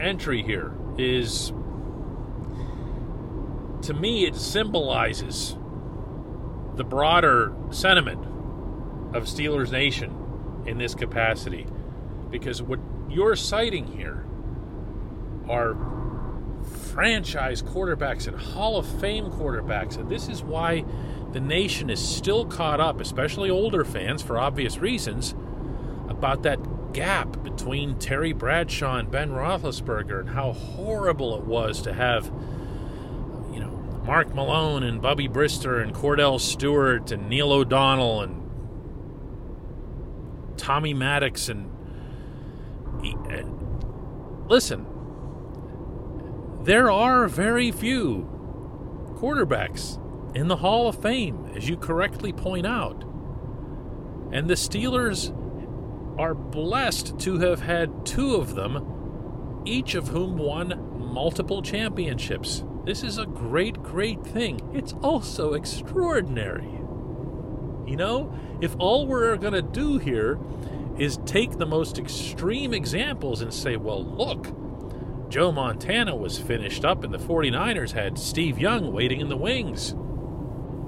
entry 0.01 0.43
here 0.43 0.73
is, 0.99 1.49
to 3.83 3.95
me, 3.95 4.27
it 4.27 4.37
symbolizes 4.37 5.57
the 6.77 6.85
broader 6.85 7.53
sentiment 7.71 8.25
of 9.15 9.25
Steelers 9.25 9.73
Nation 9.73 10.63
in 10.67 10.79
this 10.79 10.95
capacity. 10.95 11.67
Because 12.31 12.63
what 12.63 12.79
you're 13.09 13.37
citing 13.37 13.87
here 13.87 14.25
are 15.49 15.75
franchise 17.01 17.63
quarterbacks 17.63 18.29
and 18.29 18.39
Hall 18.39 18.77
of 18.77 18.85
Fame 19.01 19.31
quarterbacks. 19.31 19.97
And 19.97 20.11
this 20.11 20.29
is 20.29 20.43
why 20.43 20.85
the 21.33 21.41
nation 21.41 21.89
is 21.89 21.99
still 21.99 22.45
caught 22.45 22.79
up, 22.79 23.01
especially 23.01 23.49
older 23.49 23.87
fans 23.87 24.21
for 24.21 24.39
obvious 24.39 24.77
reasons, 24.77 25.35
about 26.11 26.43
that 26.43 26.93
gap 26.93 27.43
between 27.43 27.99
Terry 27.99 28.35
Bradshaw 28.35 28.99
and 28.99 29.11
Ben 29.11 29.31
Roethlisberger 29.31 30.21
and 30.21 30.29
how 30.29 30.53
horrible 30.53 31.39
it 31.39 31.45
was 31.45 31.81
to 31.83 31.95
have, 31.95 32.27
you 33.51 33.61
know, 33.61 33.71
Mark 34.05 34.35
Malone 34.35 34.83
and 34.83 35.01
Bubby 35.01 35.27
Brister 35.27 35.83
and 35.83 35.95
Kordell 35.95 36.39
Stewart 36.39 37.11
and 37.13 37.31
Neil 37.31 37.51
O'Donnell 37.51 38.21
and 38.21 38.37
Tommy 40.59 40.93
Maddox 40.93 41.49
and 41.49 41.71
listen, 44.51 44.85
there 46.71 46.89
are 46.89 47.27
very 47.27 47.73
few 47.73 48.29
quarterbacks 49.19 49.99
in 50.37 50.47
the 50.47 50.55
Hall 50.55 50.87
of 50.87 51.03
Fame, 51.03 51.51
as 51.57 51.69
you 51.69 51.77
correctly 51.77 52.33
point 52.33 52.65
out. 52.65 53.03
And 54.31 54.49
the 54.49 54.55
Steelers 54.55 55.37
are 56.17 56.33
blessed 56.33 57.19
to 57.19 57.41
have 57.41 57.63
had 57.63 58.07
two 58.07 58.37
of 58.37 58.55
them, 58.55 59.63
each 59.65 59.97
of 59.97 60.07
whom 60.07 60.37
won 60.37 60.97
multiple 61.13 61.61
championships. 61.61 62.63
This 62.85 63.03
is 63.03 63.19
a 63.19 63.27
great, 63.27 63.83
great 63.83 64.25
thing. 64.25 64.61
It's 64.73 64.93
also 65.03 65.55
extraordinary. 65.55 66.71
You 67.85 67.97
know, 67.97 68.33
if 68.61 68.77
all 68.79 69.09
we're 69.09 69.37
going 69.39 69.55
to 69.55 69.63
do 69.63 69.99
here 69.99 70.39
is 70.97 71.19
take 71.27 71.59
the 71.59 71.67
most 71.67 71.99
extreme 71.99 72.73
examples 72.73 73.41
and 73.41 73.53
say, 73.53 73.75
well, 73.77 74.05
look, 74.05 74.47
Joe 75.31 75.53
Montana 75.53 76.17
was 76.17 76.39
finished 76.39 76.85
up, 76.85 77.05
and 77.05 77.15
the 77.15 77.19
49ers 77.19 77.93
had 77.93 78.19
Steve 78.19 78.59
Young 78.59 78.93
waiting 78.93 79.21
in 79.21 79.29
the 79.29 79.37
wings. 79.37 79.95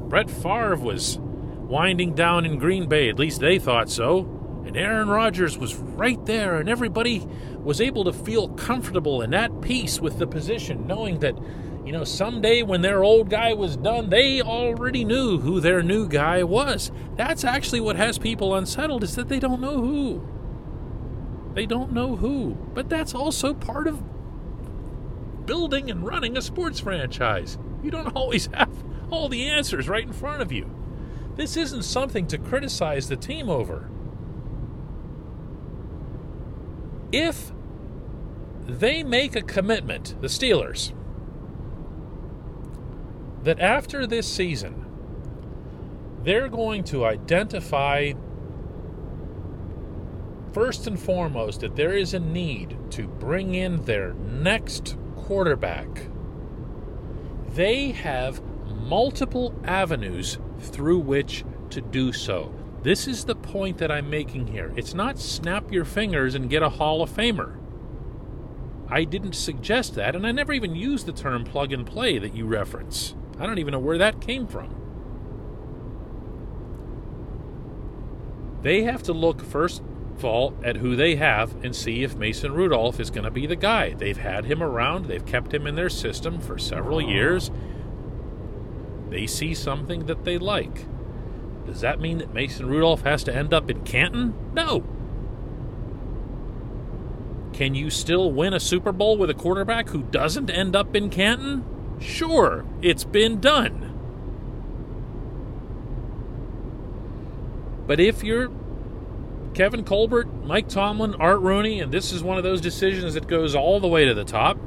Brett 0.08 0.28
Favre 0.28 0.74
was 0.74 1.18
winding 1.20 2.14
down 2.14 2.44
in 2.44 2.58
Green 2.58 2.88
Bay, 2.88 3.08
at 3.08 3.20
least 3.20 3.40
they 3.40 3.60
thought 3.60 3.88
so. 3.88 4.62
And 4.66 4.76
Aaron 4.76 5.08
Rodgers 5.08 5.56
was 5.56 5.76
right 5.76 6.22
there, 6.26 6.58
and 6.58 6.68
everybody 6.68 7.24
was 7.58 7.80
able 7.80 8.02
to 8.02 8.12
feel 8.12 8.48
comfortable 8.48 9.22
and 9.22 9.32
at 9.32 9.60
peace 9.60 10.00
with 10.00 10.18
the 10.18 10.26
position, 10.26 10.88
knowing 10.88 11.20
that, 11.20 11.36
you 11.86 11.92
know, 11.92 12.02
someday 12.02 12.64
when 12.64 12.82
their 12.82 13.04
old 13.04 13.30
guy 13.30 13.54
was 13.54 13.76
done, 13.76 14.10
they 14.10 14.42
already 14.42 15.04
knew 15.04 15.38
who 15.38 15.60
their 15.60 15.84
new 15.84 16.08
guy 16.08 16.42
was. 16.42 16.90
That's 17.14 17.44
actually 17.44 17.80
what 17.80 17.94
has 17.94 18.18
people 18.18 18.56
unsettled, 18.56 19.04
is 19.04 19.14
that 19.14 19.28
they 19.28 19.38
don't 19.38 19.60
know 19.60 19.80
who. 19.80 20.26
They 21.54 21.64
don't 21.64 21.92
know 21.92 22.16
who. 22.16 22.56
But 22.74 22.88
that's 22.88 23.14
also 23.14 23.54
part 23.54 23.86
of 23.86 24.02
building 25.46 25.90
and 25.90 26.06
running 26.06 26.36
a 26.36 26.42
sports 26.42 26.80
franchise. 26.80 27.58
You 27.82 27.90
don't 27.90 28.08
always 28.16 28.46
have 28.46 28.70
all 29.10 29.28
the 29.28 29.46
answers 29.46 29.88
right 29.88 30.04
in 30.04 30.12
front 30.12 30.42
of 30.42 30.52
you. 30.52 30.70
This 31.36 31.56
isn't 31.56 31.82
something 31.82 32.26
to 32.28 32.38
criticize 32.38 33.08
the 33.08 33.16
team 33.16 33.48
over. 33.48 33.88
If 37.10 37.52
they 38.66 39.02
make 39.02 39.36
a 39.36 39.42
commitment, 39.42 40.14
the 40.20 40.28
Steelers, 40.28 40.92
that 43.42 43.60
after 43.60 44.06
this 44.06 44.26
season, 44.26 44.86
they're 46.22 46.48
going 46.48 46.84
to 46.84 47.04
identify 47.04 48.12
first 50.52 50.86
and 50.86 51.00
foremost 51.00 51.60
that 51.60 51.76
there 51.76 51.94
is 51.94 52.14
a 52.14 52.20
need 52.20 52.76
to 52.90 53.08
bring 53.08 53.54
in 53.54 53.82
their 53.84 54.12
next 54.14 54.96
quarterback. 55.32 55.88
They 57.54 57.92
have 57.92 58.42
multiple 58.68 59.58
avenues 59.64 60.36
through 60.58 60.98
which 60.98 61.42
to 61.70 61.80
do 61.80 62.12
so. 62.12 62.54
This 62.82 63.08
is 63.08 63.24
the 63.24 63.34
point 63.34 63.78
that 63.78 63.90
I'm 63.90 64.10
making 64.10 64.48
here. 64.48 64.74
It's 64.76 64.92
not 64.92 65.18
snap 65.18 65.72
your 65.72 65.86
fingers 65.86 66.34
and 66.34 66.50
get 66.50 66.62
a 66.62 66.68
Hall 66.68 67.00
of 67.00 67.08
Famer. 67.08 67.56
I 68.90 69.04
didn't 69.04 69.32
suggest 69.32 69.94
that, 69.94 70.14
and 70.14 70.26
I 70.26 70.32
never 70.32 70.52
even 70.52 70.76
used 70.76 71.06
the 71.06 71.12
term 71.12 71.44
plug 71.44 71.72
and 71.72 71.86
play 71.86 72.18
that 72.18 72.36
you 72.36 72.44
reference. 72.44 73.14
I 73.38 73.46
don't 73.46 73.58
even 73.58 73.72
know 73.72 73.78
where 73.78 73.96
that 73.96 74.20
came 74.20 74.46
from. 74.46 74.68
They 78.60 78.82
have 78.82 79.02
to 79.04 79.14
look 79.14 79.40
first 79.40 79.82
all 80.24 80.54
at 80.64 80.76
who 80.76 80.96
they 80.96 81.16
have 81.16 81.54
and 81.64 81.74
see 81.74 82.02
if 82.02 82.16
Mason 82.16 82.52
Rudolph 82.52 83.00
is 83.00 83.10
going 83.10 83.24
to 83.24 83.30
be 83.30 83.46
the 83.46 83.56
guy. 83.56 83.94
They've 83.94 84.16
had 84.16 84.44
him 84.44 84.62
around, 84.62 85.06
they've 85.06 85.24
kept 85.24 85.52
him 85.52 85.66
in 85.66 85.74
their 85.74 85.88
system 85.88 86.40
for 86.40 86.58
several 86.58 87.00
years. 87.00 87.50
They 89.10 89.26
see 89.26 89.54
something 89.54 90.06
that 90.06 90.24
they 90.24 90.38
like. 90.38 90.86
Does 91.66 91.80
that 91.82 92.00
mean 92.00 92.18
that 92.18 92.34
Mason 92.34 92.66
Rudolph 92.66 93.02
has 93.02 93.22
to 93.24 93.34
end 93.34 93.52
up 93.52 93.70
in 93.70 93.82
Canton? 93.84 94.34
No. 94.52 94.84
Can 97.52 97.74
you 97.74 97.90
still 97.90 98.32
win 98.32 98.54
a 98.54 98.60
Super 98.60 98.92
Bowl 98.92 99.16
with 99.16 99.30
a 99.30 99.34
quarterback 99.34 99.90
who 99.90 100.02
doesn't 100.02 100.50
end 100.50 100.74
up 100.74 100.96
in 100.96 101.10
Canton? 101.10 101.64
Sure, 102.00 102.64
it's 102.80 103.04
been 103.04 103.40
done. 103.40 103.90
But 107.86 108.00
if 108.00 108.24
you're 108.24 108.48
Kevin 109.54 109.84
Colbert, 109.84 110.44
Mike 110.44 110.68
Tomlin, 110.68 111.14
Art 111.16 111.40
Rooney, 111.40 111.80
and 111.80 111.92
this 111.92 112.10
is 112.12 112.22
one 112.22 112.38
of 112.38 112.44
those 112.44 112.60
decisions 112.60 113.14
that 113.14 113.26
goes 113.26 113.54
all 113.54 113.80
the 113.80 113.88
way 113.88 114.06
to 114.06 114.14
the 114.14 114.24
top, 114.24 114.58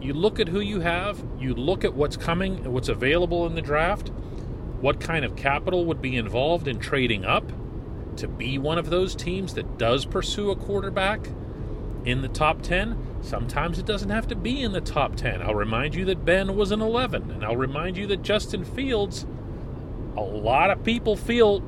you 0.00 0.12
look 0.14 0.40
at 0.40 0.48
who 0.48 0.60
you 0.60 0.80
have, 0.80 1.22
you 1.38 1.54
look 1.54 1.84
at 1.84 1.94
what's 1.94 2.16
coming 2.16 2.56
and 2.56 2.72
what's 2.72 2.88
available 2.88 3.46
in 3.46 3.54
the 3.54 3.62
draft, 3.62 4.08
what 4.80 5.00
kind 5.00 5.24
of 5.24 5.36
capital 5.36 5.84
would 5.84 6.00
be 6.00 6.16
involved 6.16 6.66
in 6.66 6.78
trading 6.78 7.24
up 7.24 7.44
to 8.16 8.26
be 8.26 8.58
one 8.58 8.78
of 8.78 8.90
those 8.90 9.14
teams 9.14 9.54
that 9.54 9.78
does 9.78 10.04
pursue 10.04 10.50
a 10.50 10.56
quarterback 10.56 11.28
in 12.04 12.22
the 12.22 12.28
top 12.28 12.62
10. 12.62 12.96
Sometimes 13.22 13.78
it 13.78 13.86
doesn't 13.86 14.10
have 14.10 14.26
to 14.28 14.34
be 14.34 14.62
in 14.62 14.72
the 14.72 14.80
top 14.80 15.14
10. 15.14 15.42
I'll 15.42 15.54
remind 15.54 15.94
you 15.94 16.04
that 16.06 16.24
Ben 16.24 16.56
was 16.56 16.72
an 16.72 16.80
11, 16.80 17.30
and 17.30 17.44
I'll 17.44 17.56
remind 17.56 17.96
you 17.96 18.06
that 18.08 18.22
Justin 18.22 18.64
Fields, 18.64 19.26
a 20.16 20.22
lot 20.22 20.70
of 20.70 20.82
people 20.82 21.16
feel 21.16 21.60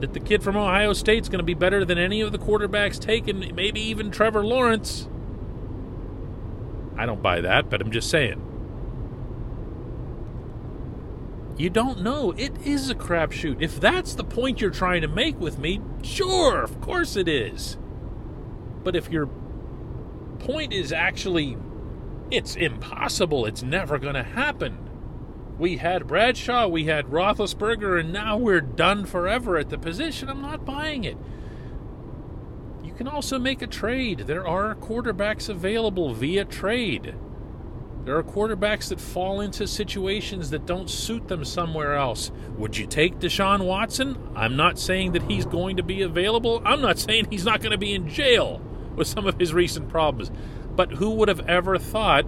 that 0.00 0.12
the 0.12 0.20
kid 0.20 0.42
from 0.42 0.56
Ohio 0.56 0.92
State's 0.92 1.28
going 1.28 1.38
to 1.38 1.44
be 1.44 1.54
better 1.54 1.84
than 1.84 1.98
any 1.98 2.20
of 2.20 2.32
the 2.32 2.38
quarterbacks 2.38 2.98
taken, 2.98 3.52
maybe 3.54 3.80
even 3.80 4.10
Trevor 4.10 4.44
Lawrence. 4.44 5.08
I 6.96 7.06
don't 7.06 7.22
buy 7.22 7.40
that, 7.40 7.70
but 7.70 7.80
I'm 7.80 7.90
just 7.90 8.10
saying. 8.10 8.44
You 11.56 11.70
don't 11.70 12.02
know. 12.02 12.32
It 12.36 12.56
is 12.64 12.88
a 12.88 12.94
crapshoot. 12.94 13.60
If 13.60 13.80
that's 13.80 14.14
the 14.14 14.22
point 14.22 14.60
you're 14.60 14.70
trying 14.70 15.02
to 15.02 15.08
make 15.08 15.40
with 15.40 15.58
me, 15.58 15.80
sure, 16.02 16.62
of 16.62 16.80
course 16.80 17.16
it 17.16 17.26
is. 17.26 17.76
But 18.84 18.94
if 18.94 19.10
your 19.10 19.28
point 20.38 20.72
is 20.72 20.92
actually, 20.92 21.56
it's 22.30 22.54
impossible, 22.54 23.44
it's 23.44 23.62
never 23.62 23.98
going 23.98 24.14
to 24.14 24.22
happen. 24.22 24.87
We 25.58 25.78
had 25.78 26.06
Bradshaw, 26.06 26.68
we 26.68 26.84
had 26.84 27.06
Roethlisberger, 27.06 27.98
and 27.98 28.12
now 28.12 28.36
we're 28.36 28.60
done 28.60 29.04
forever 29.04 29.56
at 29.56 29.70
the 29.70 29.78
position. 29.78 30.28
I'm 30.28 30.40
not 30.40 30.64
buying 30.64 31.02
it. 31.02 31.16
You 32.84 32.92
can 32.92 33.08
also 33.08 33.40
make 33.40 33.60
a 33.60 33.66
trade. 33.66 34.20
There 34.20 34.46
are 34.46 34.76
quarterbacks 34.76 35.48
available 35.48 36.14
via 36.14 36.44
trade. 36.44 37.16
There 38.04 38.16
are 38.16 38.22
quarterbacks 38.22 38.88
that 38.88 39.00
fall 39.00 39.40
into 39.40 39.66
situations 39.66 40.50
that 40.50 40.64
don't 40.64 40.88
suit 40.88 41.26
them 41.26 41.44
somewhere 41.44 41.94
else. 41.94 42.30
Would 42.56 42.76
you 42.76 42.86
take 42.86 43.18
Deshaun 43.18 43.66
Watson? 43.66 44.16
I'm 44.36 44.56
not 44.56 44.78
saying 44.78 45.12
that 45.12 45.24
he's 45.24 45.44
going 45.44 45.76
to 45.76 45.82
be 45.82 46.02
available. 46.02 46.62
I'm 46.64 46.80
not 46.80 46.98
saying 47.00 47.26
he's 47.30 47.44
not 47.44 47.60
going 47.60 47.72
to 47.72 47.78
be 47.78 47.94
in 47.94 48.08
jail 48.08 48.62
with 48.94 49.08
some 49.08 49.26
of 49.26 49.38
his 49.40 49.52
recent 49.52 49.88
problems. 49.88 50.30
But 50.76 50.92
who 50.92 51.10
would 51.10 51.28
have 51.28 51.46
ever 51.48 51.78
thought 51.78 52.26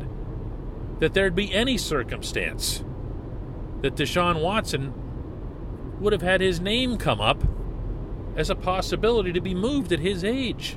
that 0.98 1.14
there'd 1.14 1.36
be 1.36 1.54
any 1.54 1.78
circumstance 1.78 2.84
that 3.82 3.96
Deshaun 3.96 4.40
Watson 4.40 4.92
would 6.00 6.12
have 6.12 6.22
had 6.22 6.40
his 6.40 6.60
name 6.60 6.96
come 6.96 7.20
up 7.20 7.42
as 8.36 8.50
a 8.50 8.54
possibility 8.54 9.32
to 9.32 9.40
be 9.40 9.54
moved 9.54 9.92
at 9.92 10.00
his 10.00 10.24
age? 10.24 10.76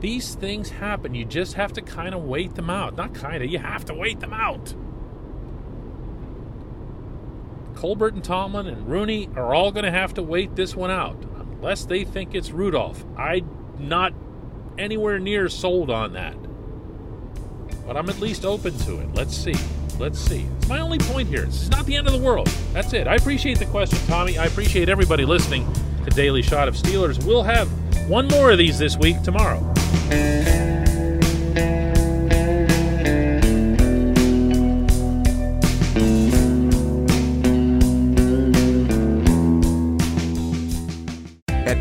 These 0.00 0.34
things 0.36 0.70
happen. 0.70 1.14
You 1.14 1.24
just 1.24 1.54
have 1.54 1.72
to 1.74 1.82
kind 1.82 2.14
of 2.14 2.22
wait 2.22 2.54
them 2.54 2.70
out. 2.70 2.96
Not 2.96 3.14
kind 3.14 3.42
of, 3.42 3.50
you 3.50 3.58
have 3.58 3.84
to 3.86 3.94
wait 3.94 4.20
them 4.20 4.32
out. 4.32 4.74
Colbert 7.74 8.14
and 8.14 8.24
Tomlin 8.24 8.66
and 8.66 8.88
Rooney 8.88 9.28
are 9.36 9.54
all 9.54 9.70
going 9.70 9.84
to 9.84 9.90
have 9.90 10.14
to 10.14 10.22
wait 10.22 10.56
this 10.56 10.74
one 10.74 10.90
out 10.90 11.16
unless 11.50 11.84
they 11.84 12.04
think 12.04 12.34
it's 12.34 12.50
Rudolph. 12.50 13.04
I'm 13.16 13.48
not 13.78 14.12
anywhere 14.76 15.18
near 15.18 15.48
sold 15.48 15.90
on 15.90 16.12
that. 16.12 16.36
But 17.86 17.96
I'm 17.96 18.08
at 18.08 18.20
least 18.20 18.44
open 18.44 18.76
to 18.78 19.00
it. 19.00 19.14
Let's 19.14 19.36
see. 19.36 19.54
Let's 19.98 20.20
see. 20.20 20.46
It's 20.58 20.68
my 20.68 20.80
only 20.80 20.98
point 20.98 21.28
here. 21.28 21.42
It's 21.42 21.68
not 21.70 21.84
the 21.84 21.96
end 21.96 22.06
of 22.06 22.12
the 22.12 22.20
world. 22.20 22.46
That's 22.72 22.92
it. 22.92 23.08
I 23.08 23.16
appreciate 23.16 23.58
the 23.58 23.66
question, 23.66 23.98
Tommy. 24.06 24.38
I 24.38 24.46
appreciate 24.46 24.88
everybody 24.88 25.24
listening 25.24 25.70
to 26.04 26.10
Daily 26.10 26.40
Shot 26.40 26.68
of 26.68 26.74
Steelers. 26.74 27.24
We'll 27.24 27.42
have 27.42 27.68
one 28.08 28.28
more 28.28 28.52
of 28.52 28.58
these 28.58 28.78
this 28.78 28.96
week 28.96 29.20
tomorrow. 29.22 29.60